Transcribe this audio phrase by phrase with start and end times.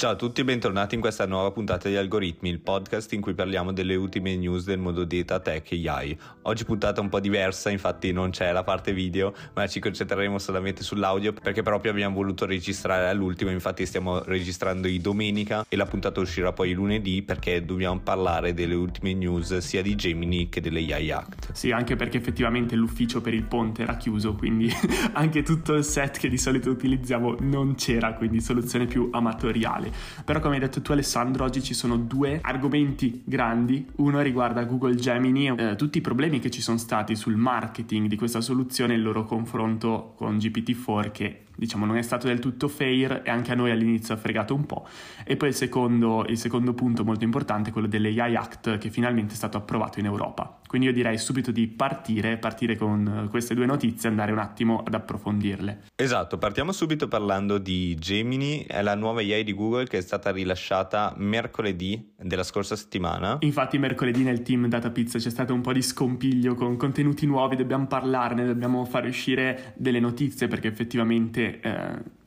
[0.00, 3.34] Ciao a tutti e bentornati in questa nuova puntata di Algoritmi, il podcast in cui
[3.34, 6.18] parliamo delle ultime news del mondo data, tech e AI.
[6.44, 10.82] Oggi puntata un po' diversa, infatti non c'è la parte video, ma ci concentreremo solamente
[10.82, 16.18] sull'audio perché proprio abbiamo voluto registrare all'ultimo, infatti stiamo registrando i domenica e la puntata
[16.18, 21.10] uscirà poi lunedì perché dobbiamo parlare delle ultime news sia di Gemini che delle AI
[21.10, 21.52] Act.
[21.52, 24.72] Sì, anche perché effettivamente l'ufficio per il ponte era chiuso, quindi
[25.12, 29.88] anche tutto il set che di solito utilizziamo non c'era, quindi soluzione più amatoriale.
[30.24, 33.86] Però come hai detto tu Alessandro, oggi ci sono due argomenti grandi.
[33.96, 38.16] Uno riguarda Google Gemini, eh, tutti i problemi che ci sono stati sul marketing di
[38.16, 42.68] questa soluzione e il loro confronto con GPT-4 che diciamo non è stato del tutto
[42.68, 44.88] fair e anche a noi all'inizio ha fregato un po'.
[45.24, 49.34] E poi il secondo, il secondo punto molto importante è quello dell'AI Act che finalmente
[49.34, 50.60] è stato approvato in Europa.
[50.66, 54.82] Quindi io direi subito di partire, partire con queste due notizie e andare un attimo
[54.86, 55.88] ad approfondirle.
[55.96, 60.30] Esatto, partiamo subito parlando di Gemini, è la nuova AI di Google che è stata
[60.30, 63.38] rilasciata mercoledì della scorsa settimana.
[63.40, 67.56] Infatti mercoledì nel team Data Pizza c'è stato un po' di scompiglio con contenuti nuovi,
[67.56, 72.19] dobbiamo parlarne, dobbiamo fare uscire delle notizie perché effettivamente eh,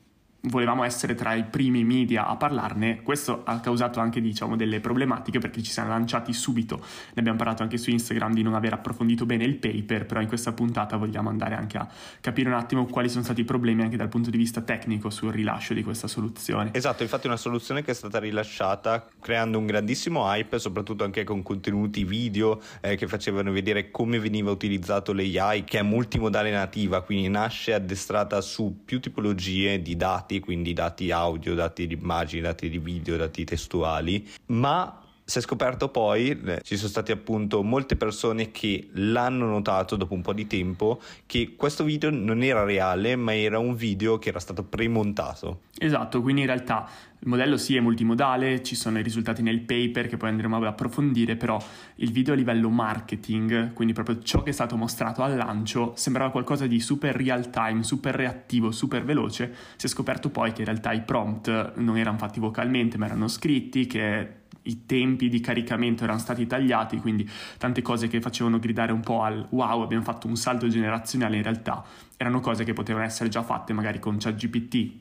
[0.47, 5.39] volevamo essere tra i primi media a parlarne, questo ha causato anche diciamo, delle problematiche
[5.39, 9.25] perché ci siamo lanciati subito, ne abbiamo parlato anche su Instagram di non aver approfondito
[9.25, 11.87] bene il paper, però in questa puntata vogliamo andare anche a
[12.19, 15.31] capire un attimo quali sono stati i problemi anche dal punto di vista tecnico sul
[15.31, 16.71] rilascio di questa soluzione.
[16.73, 21.41] Esatto, infatti una soluzione che è stata rilasciata creando un grandissimo hype, soprattutto anche con
[21.41, 27.29] contenuti video eh, che facevano vedere come veniva utilizzato l'AI, che è multimodale nativa, quindi
[27.29, 32.69] nasce addestrata su più tipologie di dati dati, quindi dati audio, dati di immagini, dati
[32.69, 35.02] di video, dati testuali, ma
[35.33, 40.13] si è scoperto poi, eh, ci sono state appunto molte persone che l'hanno notato dopo
[40.13, 44.29] un po' di tempo, che questo video non era reale, ma era un video che
[44.29, 45.61] era stato premontato.
[45.79, 50.07] Esatto, quindi in realtà il modello sì è multimodale, ci sono i risultati nel paper
[50.07, 51.59] che poi andremo ad approfondire, però
[51.95, 56.29] il video a livello marketing, quindi proprio ciò che è stato mostrato al lancio, sembrava
[56.29, 59.51] qualcosa di super real time, super reattivo, super veloce.
[59.77, 63.27] Si è scoperto poi che in realtà i prompt non erano fatti vocalmente, ma erano
[63.27, 68.91] scritti, che i tempi di caricamento erano stati tagliati, quindi tante cose che facevano gridare
[68.91, 71.83] un po' al wow, abbiamo fatto un salto generazionale, in realtà
[72.17, 74.91] erano cose che potevano essere già fatte magari con ChatGPT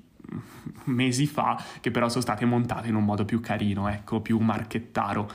[0.85, 5.31] mesi fa, che però sono state montate in un modo più carino, ecco, più marchettaro.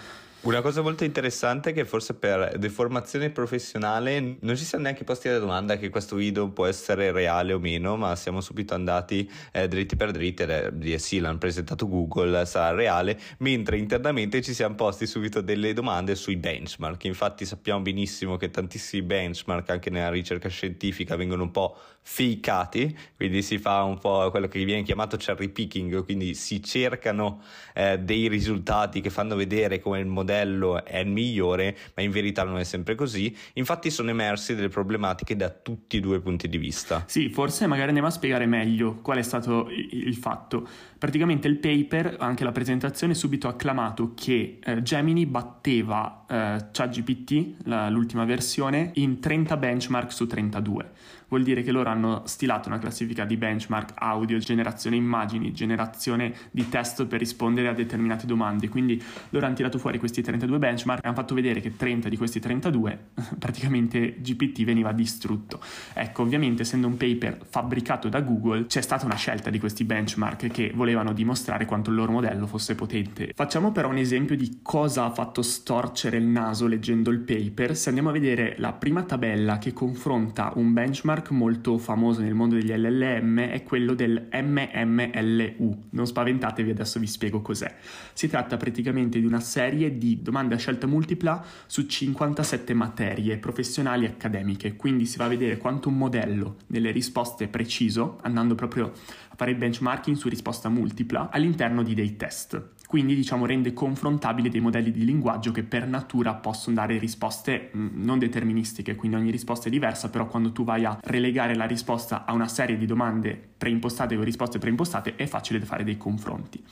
[0.47, 5.27] Una cosa molto interessante è che forse per deformazione professionale non ci siamo neanche posti
[5.27, 9.67] la domanda che questo video può essere reale o meno, ma siamo subito andati eh,
[9.67, 14.75] dritti per dritti ed eh, sì, l'hanno presentato Google, sarà reale, mentre internamente ci siamo
[14.75, 17.03] posti subito delle domande sui benchmark.
[17.03, 23.41] Infatti sappiamo benissimo che tantissimi benchmark anche nella ricerca scientifica vengono un po' fakeati, quindi
[23.41, 27.41] si fa un po' quello che viene chiamato cherry picking, quindi si cercano
[27.73, 32.11] eh, dei risultati che fanno vedere come il modello modello è il migliore, ma in
[32.11, 33.35] verità non è sempre così.
[33.53, 37.03] Infatti sono emerse delle problematiche da tutti e due i punti di vista.
[37.07, 40.67] Sì, forse magari andiamo a spiegare meglio qual è stato il fatto.
[40.97, 47.65] Praticamente il paper, anche la presentazione, subito ha acclamato che eh, Gemini batteva eh, ChatGPT,
[47.89, 50.91] l'ultima versione, in 30 benchmark su 32
[51.29, 56.67] vuol dire che loro hanno stilato una classifica di benchmark audio, generazione immagini, generazione di
[56.69, 58.69] testo per rispondere a determinate domande.
[58.69, 62.17] Quindi loro hanno tirato fuori questi 32 benchmark e hanno fatto vedere che 30 di
[62.17, 63.05] questi 32
[63.37, 65.59] praticamente GPT veniva distrutto.
[65.93, 70.47] Ecco, ovviamente essendo un paper fabbricato da Google c'è stata una scelta di questi benchmark
[70.47, 73.31] che volevano dimostrare quanto il loro modello fosse potente.
[73.35, 77.75] Facciamo però un esempio di cosa ha fatto storcere il naso leggendo il paper.
[77.75, 82.33] Se andiamo a vedere la prima tabella che confronta un benchmark benchmark molto famoso nel
[82.33, 85.87] mondo degli LLM è quello del MMLU.
[85.91, 87.75] Non spaventatevi, adesso vi spiego cos'è.
[88.13, 94.05] Si tratta praticamente di una serie di domande a scelta multipla su 57 materie professionali
[94.05, 98.55] e accademiche, quindi si va a vedere quanto un modello nelle risposte è preciso, andando
[98.55, 98.91] proprio
[99.29, 104.49] a fare il benchmarking su risposta multipla all'interno di dei test quindi diciamo rende confrontabili
[104.49, 109.29] dei modelli di linguaggio che per natura possono dare risposte mm, non deterministiche, quindi ogni
[109.29, 112.85] risposta è diversa, però quando tu vai a relegare la risposta a una serie di
[112.85, 116.63] domande preimpostate o risposte preimpostate è facile fare dei confronti.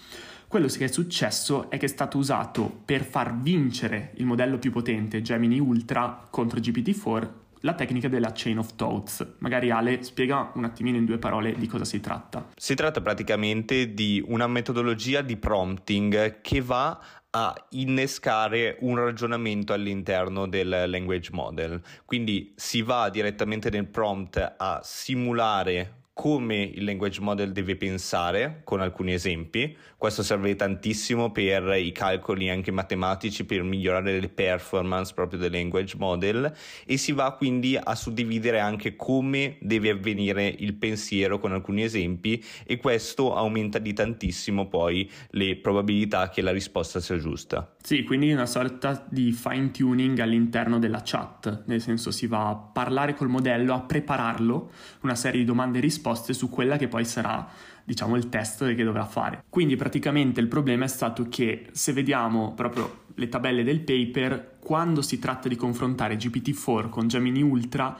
[0.48, 4.72] Quello che è successo è che è stato usato per far vincere il modello più
[4.72, 7.30] potente Gemini Ultra contro GPT-4
[7.66, 9.26] la tecnica della chain of thoughts.
[9.40, 12.48] Magari Ale spiega un attimino in due parole di cosa si tratta.
[12.56, 16.98] Si tratta praticamente di una metodologia di prompting che va
[17.32, 21.82] a innescare un ragionamento all'interno del language model.
[22.06, 28.80] Quindi si va direttamente nel prompt a simulare come il language model deve pensare con
[28.80, 29.76] alcuni esempi.
[29.98, 35.98] Questo serve tantissimo per i calcoli anche matematici per migliorare le performance proprio del language
[35.98, 36.54] model
[36.86, 42.42] e si va quindi a suddividere anche come deve avvenire il pensiero con alcuni esempi
[42.66, 47.76] e questo aumenta di tantissimo poi le probabilità che la risposta sia giusta.
[47.84, 52.56] Sì, quindi una sorta di fine tuning all'interno della chat, nel senso si va a
[52.56, 54.72] parlare col modello, a prepararlo,
[55.02, 57.48] una serie di domande e risposte risposte su quella che poi sarà
[57.84, 59.44] diciamo il test che dovrà fare.
[59.50, 65.02] Quindi praticamente il problema è stato che se vediamo proprio le tabelle del paper, quando
[65.02, 67.98] si tratta di confrontare GPT-4 con Gemini Ultra,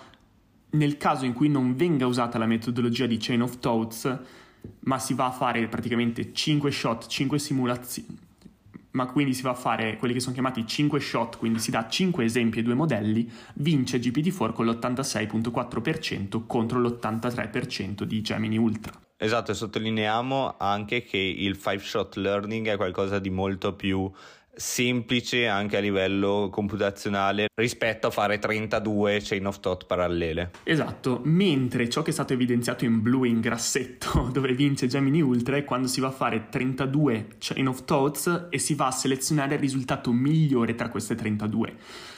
[0.72, 4.20] nel caso in cui non venga usata la metodologia di chain of thoughts,
[4.82, 8.18] ma si va a fare praticamente 5 shot, 5 simulazioni,
[8.96, 11.88] ma quindi si va a fare quelli che sono chiamati 5 shot, quindi si dà
[11.88, 18.94] 5 esempi e 2 modelli, vince GPT-4 con l'86.4% contro l'83% di Gemini Ultra.
[19.18, 24.10] Esatto, e sottolineiamo anche che il 5 shot learning è qualcosa di molto più
[24.58, 30.52] semplice anche a livello computazionale rispetto a fare 32 chain of thought parallele.
[30.64, 35.58] Esatto, mentre ciò che è stato evidenziato in blu in grassetto dove vince Gemini Ultra
[35.58, 39.56] è quando si va a fare 32 chain of thoughts e si va a selezionare
[39.56, 41.76] il risultato migliore tra queste 32.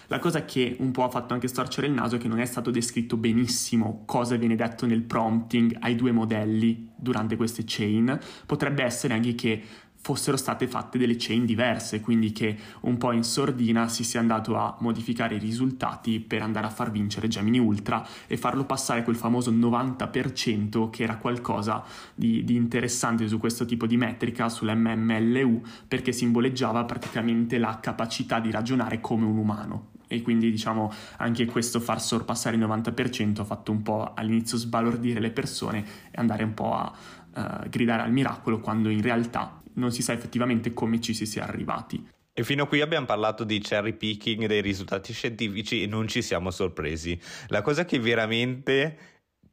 [0.10, 2.46] La cosa che un po' ha fatto anche storcere il naso è che non è
[2.46, 8.18] stato descritto benissimo cosa viene detto nel prompting ai due modelli durante queste chain.
[8.46, 9.62] Potrebbe essere anche che
[10.08, 14.56] fossero state fatte delle chain diverse, quindi che un po' in sordina si sia andato
[14.56, 19.18] a modificare i risultati per andare a far vincere Gemini Ultra e farlo passare quel
[19.18, 21.84] famoso 90% che era qualcosa
[22.16, 28.50] di, di interessante su questo tipo di metrica, sull'MMLU, perché simboleggiava praticamente la capacità di
[28.50, 29.88] ragionare come un umano.
[30.08, 35.20] E quindi diciamo anche questo far sorpassare il 90% ha fatto un po' all'inizio sbalordire
[35.20, 36.94] le persone e andare un po' a
[37.38, 41.44] uh, gridare al miracolo quando in realtà non si sa effettivamente come ci si sia
[41.44, 42.16] arrivati.
[42.34, 46.22] E fino a qui abbiamo parlato di cherry picking dei risultati scientifici e non ci
[46.22, 47.20] siamo sorpresi.
[47.48, 48.98] La cosa che veramente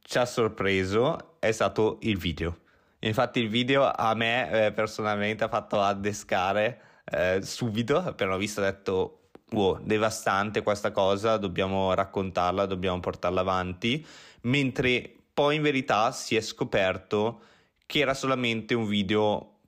[0.01, 2.59] ci ha sorpreso è stato il video.
[2.99, 8.61] Infatti il video a me eh, personalmente ha fatto addescare eh, subito, appena l'ho visto
[8.61, 9.19] ho detto
[9.51, 14.05] wow, devastante questa cosa, dobbiamo raccontarla, dobbiamo portarla avanti,
[14.41, 17.41] mentre poi in verità si è scoperto
[17.85, 19.59] che era solamente un video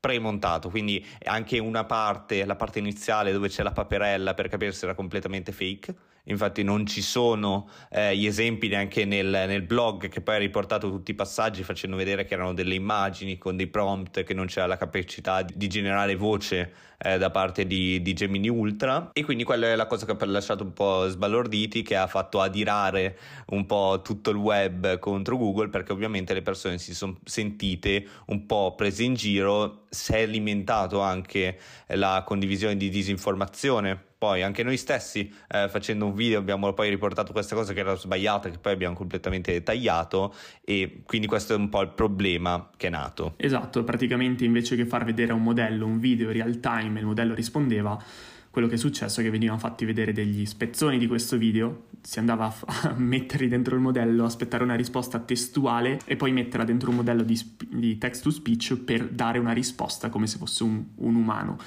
[0.00, 4.84] premontato, quindi anche una parte, la parte iniziale dove c'è la paperella per capire se
[4.84, 5.94] era completamente fake
[6.26, 10.90] infatti non ci sono eh, gli esempi neanche nel, nel, blog che poi ha riportato
[10.90, 14.66] tutti i passaggi facendo vedere che erano delle immagini con dei prompt che non c'era
[14.66, 19.10] la capacità di generare voce eh, da parte di, di, Gemini Ultra.
[19.12, 22.40] E quindi quella è la cosa che ha lasciato un po' sbalorditi che ha fatto
[22.40, 23.18] adirare
[23.48, 28.46] un po' tutto il web contro Google perché ovviamente le persone si sono sentite un
[28.46, 31.58] po' prese in giro si è alimentato anche
[31.88, 37.30] la condivisione di disinformazione poi anche noi stessi eh, facendo un video abbiamo poi riportato
[37.30, 40.34] questa cosa che era sbagliata che poi abbiamo completamente tagliato
[40.64, 43.34] e quindi questo è un po' il problema che è nato.
[43.36, 47.34] Esatto, praticamente invece che far vedere un modello un video real time e il modello
[47.34, 48.02] rispondeva
[48.50, 52.18] quello che è successo è che venivano fatti vedere degli spezzoni di questo video, si
[52.18, 56.64] andava a, f- a metterli dentro il modello, aspettare una risposta testuale e poi metterla
[56.64, 60.38] dentro un modello di, sp- di text to speech per dare una risposta come se
[60.38, 61.58] fosse un, un umano.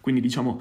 [0.00, 0.58] Quindi diciamo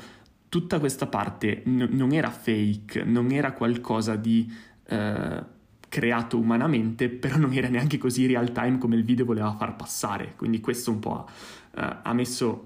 [0.58, 4.52] tutta questa parte n- non era fake, non era qualcosa di
[4.88, 5.44] eh,
[5.88, 10.34] creato umanamente, però non era neanche così real time come il video voleva far passare.
[10.36, 11.28] Quindi questo un po'
[11.76, 12.66] ha, eh, ha messo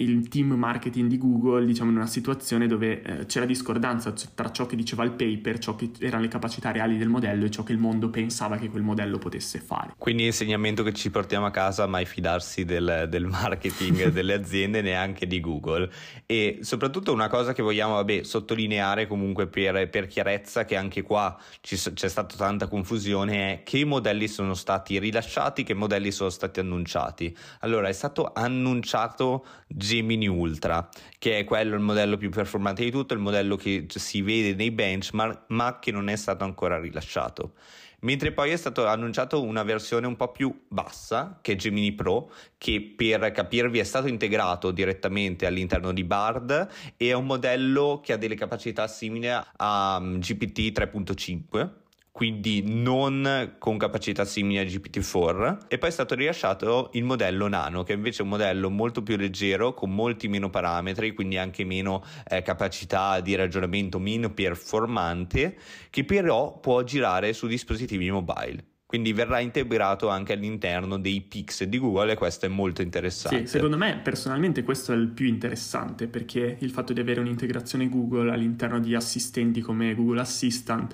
[0.00, 4.66] il team marketing di Google diciamo in una situazione dove eh, c'era discordanza tra ciò
[4.66, 7.72] che diceva il paper, ciò che erano le capacità reali del modello e ciò che
[7.72, 9.94] il mondo pensava che quel modello potesse fare.
[9.98, 15.26] Quindi l'insegnamento che ci portiamo a casa mai fidarsi del, del marketing delle aziende neanche
[15.26, 15.90] di Google
[16.26, 21.38] e soprattutto una cosa che vogliamo vabbè, sottolineare comunque per, per chiarezza che anche qua
[21.60, 26.60] ci, c'è stata tanta confusione è che modelli sono stati rilasciati, che modelli sono stati
[26.60, 27.36] annunciati.
[27.60, 29.44] Allora è stato annunciato
[29.90, 34.22] Gemini Ultra, che è quello il modello più performante di tutto, il modello che si
[34.22, 37.54] vede nei benchmark, ma che non è stato ancora rilasciato.
[38.02, 42.30] Mentre poi è stato annunciato una versione un po' più bassa, che è Gemini Pro,
[42.56, 48.12] che per capirvi è stato integrato direttamente all'interno di Bard e è un modello che
[48.12, 51.79] ha delle capacità simili a GPT 3.5
[52.12, 57.82] quindi non con capacità simili a GPT-4 e poi è stato rilasciato il modello Nano
[57.84, 62.04] che invece è un modello molto più leggero con molti meno parametri quindi anche meno
[62.28, 65.56] eh, capacità di ragionamento meno performante
[65.88, 71.78] che però può girare su dispositivi mobile quindi verrà integrato anche all'interno dei Pix di
[71.78, 73.46] Google e questo è molto interessante.
[73.46, 77.88] Sì, secondo me personalmente questo è il più interessante perché il fatto di avere un'integrazione
[77.88, 80.92] Google all'interno di assistenti come Google Assistant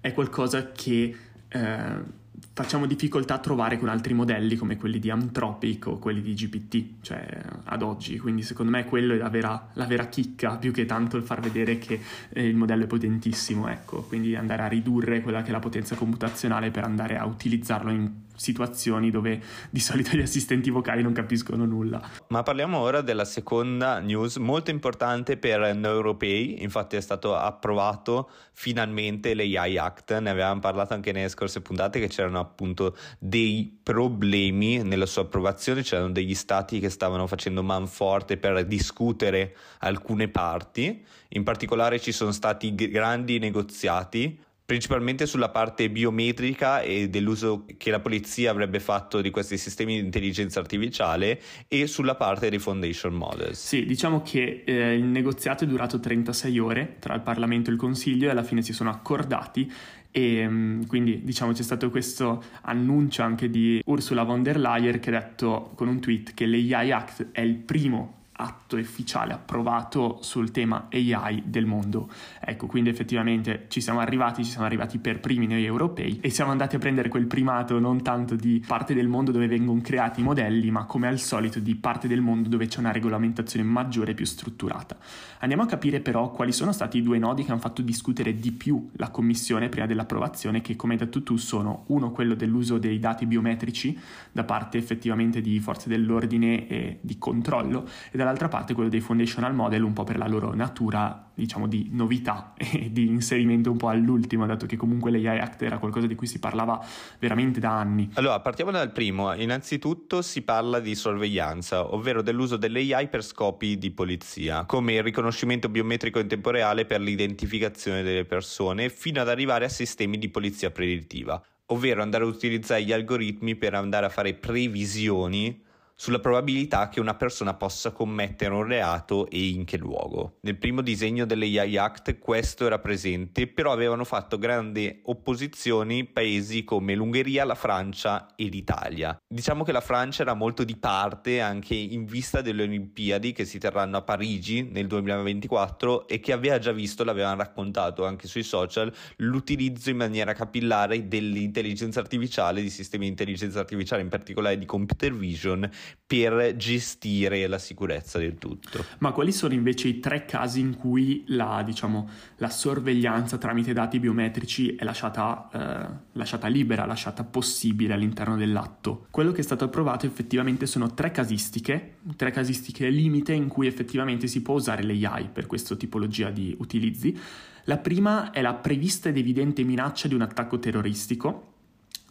[0.00, 1.16] è qualcosa che
[1.48, 2.18] eh,
[2.52, 7.02] facciamo difficoltà a trovare con altri modelli come quelli di Anthropic o quelli di GPT,
[7.02, 8.18] cioè ad oggi.
[8.18, 11.40] Quindi secondo me quello è la vera, la vera chicca, più che tanto il far
[11.40, 14.02] vedere che eh, il modello è potentissimo, ecco.
[14.02, 18.10] Quindi andare a ridurre quella che è la potenza computazionale per andare a utilizzarlo in
[18.40, 22.00] situazioni dove di solito gli assistenti vocali non capiscono nulla.
[22.28, 28.30] Ma parliamo ora della seconda news molto importante per noi europei, infatti è stato approvato
[28.52, 34.82] finalmente l'AI Act, ne avevamo parlato anche nelle scorse puntate che c'erano appunto dei problemi
[34.82, 41.04] nella sua approvazione, c'erano degli stati che stavano facendo man forte per discutere alcune parti,
[41.28, 47.98] in particolare ci sono stati grandi negoziati principalmente sulla parte biometrica e dell'uso che la
[47.98, 53.66] polizia avrebbe fatto di questi sistemi di intelligenza artificiale e sulla parte dei foundation models.
[53.66, 57.80] Sì, diciamo che eh, il negoziato è durato 36 ore tra il Parlamento e il
[57.80, 59.68] Consiglio e alla fine si sono accordati
[60.08, 65.08] e mm, quindi diciamo c'è stato questo annuncio anche di Ursula von der Leyen che
[65.10, 70.50] ha detto con un tweet che l'AI Act è il primo atto ufficiale approvato sul
[70.50, 72.08] tema AI del mondo.
[72.40, 76.50] Ecco, quindi effettivamente ci siamo arrivati, ci siamo arrivati per primi noi europei e siamo
[76.50, 80.24] andati a prendere quel primato non tanto di parte del mondo dove vengono creati i
[80.24, 84.14] modelli, ma come al solito di parte del mondo dove c'è una regolamentazione maggiore e
[84.14, 84.96] più strutturata.
[85.40, 88.52] Andiamo a capire però quali sono stati i due nodi che hanno fatto discutere di
[88.52, 92.98] più la Commissione prima dell'approvazione, che come hai detto tu sono uno quello dell'uso dei
[92.98, 93.98] dati biometrici
[94.32, 99.00] da parte effettivamente di forze dell'ordine e di controllo e dall'altra dall'altra parte quello dei
[99.00, 103.76] foundational model un po' per la loro natura, diciamo, di novità e di inserimento un
[103.76, 106.82] po' all'ultimo, dato che comunque l'AI Act era qualcosa di cui si parlava
[107.18, 108.10] veramente da anni.
[108.14, 109.34] Allora, partiamo dal primo.
[109.34, 115.68] Innanzitutto si parla di sorveglianza, ovvero dell'uso dell'AI per scopi di polizia, come il riconoscimento
[115.68, 120.70] biometrico in tempo reale per l'identificazione delle persone, fino ad arrivare a sistemi di polizia
[120.70, 125.68] predittiva, ovvero andare a utilizzare gli algoritmi per andare a fare previsioni
[126.00, 130.38] sulla probabilità che una persona possa commettere un reato e in che luogo.
[130.40, 136.94] Nel primo disegno dell'AI Act questo era presente, però avevano fatto grandi opposizioni paesi come
[136.94, 139.14] l'Ungheria, la Francia e l'Italia.
[139.28, 143.58] Diciamo che la Francia era molto di parte anche in vista delle Olimpiadi che si
[143.58, 148.90] terranno a Parigi nel 2024 e che aveva già visto, l'avevano raccontato anche sui social,
[149.16, 155.12] l'utilizzo in maniera capillare dell'intelligenza artificiale, di sistemi di intelligenza artificiale, in particolare di computer
[155.12, 155.70] vision,
[156.06, 158.84] per gestire la sicurezza del tutto.
[158.98, 164.00] Ma quali sono invece i tre casi in cui la, diciamo, la sorveglianza tramite dati
[164.00, 169.06] biometrici è lasciata, eh, lasciata libera, lasciata possibile all'interno dell'atto?
[169.10, 174.26] Quello che è stato approvato effettivamente sono tre casistiche, tre casistiche limite in cui effettivamente
[174.26, 177.16] si può usare l'AI per questa tipologia di utilizzi.
[177.64, 181.52] La prima è la prevista ed evidente minaccia di un attacco terroristico,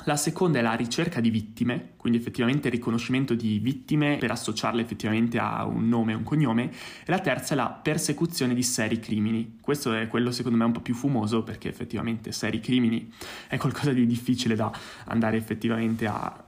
[0.04, 4.82] la seconda è la ricerca di vittime, quindi effettivamente il riconoscimento di vittime per associarle
[4.82, 6.72] effettivamente a un nome e un cognome.
[6.72, 9.58] E la terza è la persecuzione di seri crimini.
[9.60, 13.12] Questo è quello secondo me un po' più fumoso perché effettivamente seri crimini
[13.48, 14.72] è qualcosa di difficile da
[15.06, 16.44] andare effettivamente a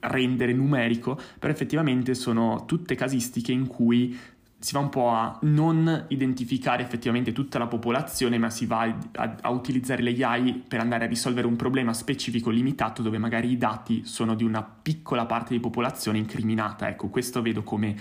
[0.00, 4.18] rendere numerico, però effettivamente sono tutte casistiche in cui
[4.66, 9.36] si va un po' a non identificare effettivamente tutta la popolazione, ma si va a,
[9.42, 13.58] a, utilizzare le AI per andare a risolvere un problema specifico limitato dove magari i
[13.58, 16.88] dati sono di una piccola parte di popolazione incriminata.
[16.88, 17.94] Ecco, questo vedo come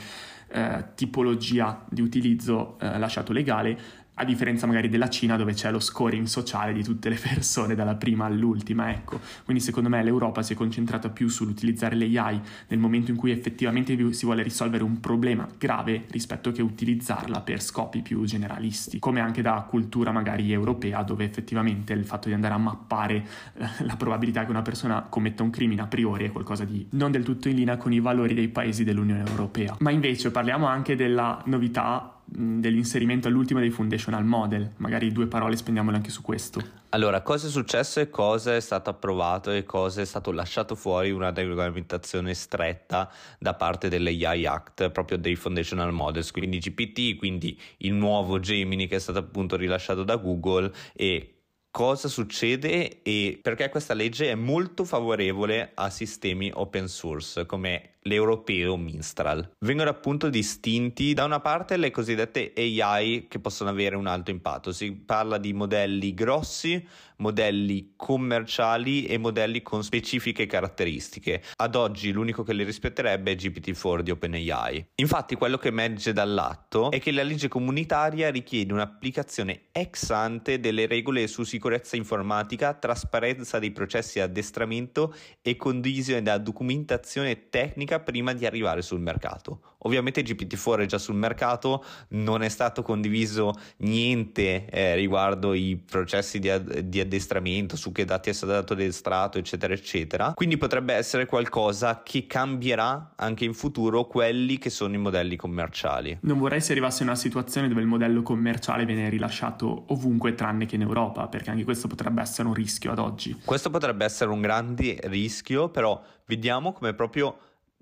[0.48, 3.80] eh, tipologia di utilizzo eh, lasciato legale,
[4.16, 7.96] a differenza magari della Cina dove c'è lo scoring sociale di tutte le persone dalla
[7.96, 9.20] prima all'ultima, ecco.
[9.44, 13.32] Quindi secondo me l'Europa si è concentrata più sull'utilizzare le AI nel momento in cui
[13.32, 19.20] effettivamente si vuole risolvere un problema grave rispetto che utilizzarla per scopi più generalisti, come
[19.20, 23.26] anche da cultura magari europea dove effettivamente il fatto di andare a mappare
[23.58, 27.12] eh, la probabilità che una persona commetta un crimine a priori è qualcosa di non
[27.12, 29.76] del tutto in linea con i valori dei paesi dell'Unione Europea.
[29.80, 34.72] Ma invece parliamo anche della novità dell'inserimento all'ultimo dei foundational model.
[34.78, 36.84] Magari due parole spendiamole anche su questo.
[36.90, 41.12] Allora, cosa è successo e cosa è stato approvato e cosa è stato lasciato fuori
[41.12, 47.94] una regolamentazione stretta da parte dell'AI Act, proprio dei foundational models, quindi GPT, quindi il
[47.94, 51.36] nuovo Gemini che è stato appunto rilasciato da Google e
[51.70, 58.78] cosa succede e perché questa legge è molto favorevole a sistemi open source come l'europeo
[58.78, 59.52] Minstral.
[59.60, 64.72] Vengono appunto distinti da una parte le cosiddette AI che possono avere un alto impatto,
[64.72, 66.86] si parla di modelli grossi,
[67.18, 71.42] modelli commerciali e modelli con specifiche caratteristiche.
[71.56, 74.88] Ad oggi l'unico che li rispetterebbe è GPT-4 di OpenAI.
[74.96, 80.86] Infatti quello che emerge dall'atto è che la legge comunitaria richiede un'applicazione ex ante delle
[80.86, 88.34] regole su sicurezza informatica, trasparenza dei processi di addestramento e condivisione della documentazione tecnica prima
[88.34, 89.76] di arrivare sul mercato.
[89.80, 96.40] Ovviamente GPT-4 è già sul mercato, non è stato condiviso niente eh, riguardo i processi
[96.40, 100.34] di, ad- di addestramento, su che dati è stato addestrato, eccetera, eccetera.
[100.34, 106.18] Quindi potrebbe essere qualcosa che cambierà anche in futuro quelli che sono i modelli commerciali.
[106.22, 110.66] Non vorrei si arrivasse a una situazione dove il modello commerciale viene rilasciato ovunque tranne
[110.66, 113.40] che in Europa, perché anche questo potrebbe essere un rischio ad oggi.
[113.46, 117.38] Questo potrebbe essere un grande rischio, però vediamo come proprio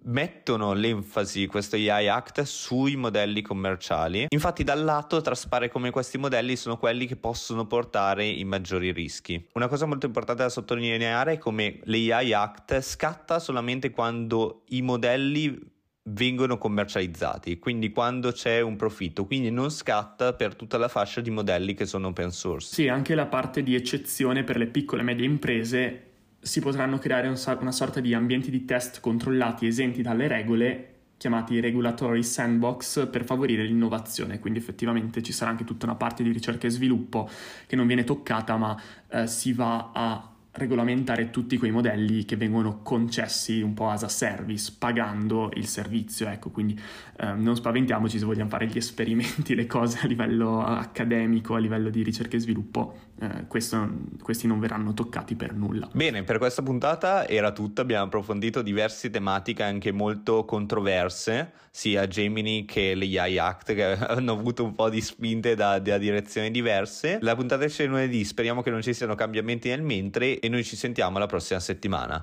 [0.06, 4.26] mettono l'enfasi questo AI Act sui modelli commerciali.
[4.30, 9.48] Infatti dal lato traspare come questi modelli sono quelli che possono portare i maggiori rischi.
[9.54, 15.72] Una cosa molto importante da sottolineare è come l'AI Act scatta solamente quando i modelli
[16.06, 21.30] vengono commercializzati, quindi quando c'è un profitto, quindi non scatta per tutta la fascia di
[21.30, 22.74] modelli che sono open source.
[22.74, 26.13] Sì, anche la parte di eccezione per le piccole e medie imprese
[26.44, 31.62] si potranno creare un, una sorta di ambienti di test controllati esenti dalle regole chiamati
[31.62, 36.68] regulatory sandbox per favorire l'innovazione, quindi effettivamente ci sarà anche tutta una parte di ricerca
[36.68, 37.30] e sviluppo
[37.66, 38.78] che non viene toccata ma
[39.10, 44.08] eh, si va a regolamentare tutti quei modelli che vengono concessi un po' as a
[44.08, 46.80] service, pagando il servizio, ecco, quindi
[47.18, 51.90] eh, non spaventiamoci se vogliamo fare gli esperimenti, le cose a livello accademico, a livello
[51.90, 53.90] di ricerca e sviluppo, eh, questo,
[54.22, 55.90] questi non verranno toccati per nulla.
[55.92, 62.66] Bene, per questa puntata era tutto, abbiamo approfondito diverse tematiche anche molto controverse, sia Gemini
[62.66, 67.18] che l'AI Act che hanno avuto un po' di spinte da, da direzioni diverse.
[67.22, 70.76] La puntata esce lunedì, speriamo che non ci siano cambiamenti nel mentre e noi ci
[70.76, 72.22] sentiamo la prossima settimana.